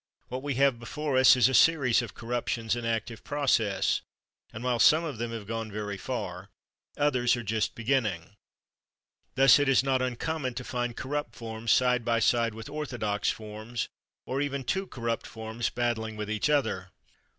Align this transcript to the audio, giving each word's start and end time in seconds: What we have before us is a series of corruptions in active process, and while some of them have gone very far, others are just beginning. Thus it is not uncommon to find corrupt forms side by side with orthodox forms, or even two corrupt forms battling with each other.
What 0.29 0.41
we 0.41 0.55
have 0.55 0.79
before 0.79 1.15
us 1.15 1.35
is 1.35 1.47
a 1.47 1.53
series 1.53 2.01
of 2.01 2.15
corruptions 2.15 2.75
in 2.75 2.85
active 2.85 3.23
process, 3.23 4.01
and 4.51 4.63
while 4.63 4.79
some 4.79 5.03
of 5.03 5.19
them 5.19 5.31
have 5.31 5.45
gone 5.45 5.71
very 5.71 5.95
far, 5.95 6.49
others 6.97 7.35
are 7.37 7.43
just 7.43 7.75
beginning. 7.75 8.31
Thus 9.35 9.59
it 9.59 9.69
is 9.69 9.83
not 9.83 10.01
uncommon 10.01 10.55
to 10.55 10.63
find 10.63 10.97
corrupt 10.97 11.35
forms 11.35 11.71
side 11.71 12.03
by 12.03 12.17
side 12.17 12.55
with 12.55 12.67
orthodox 12.67 13.29
forms, 13.29 13.89
or 14.25 14.41
even 14.41 14.63
two 14.63 14.87
corrupt 14.87 15.27
forms 15.27 15.69
battling 15.69 16.15
with 16.17 16.31
each 16.31 16.49
other. 16.49 16.89